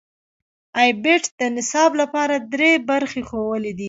[0.79, 3.79] ای بیټ د نصاب لپاره درې برخې ښودلې دي.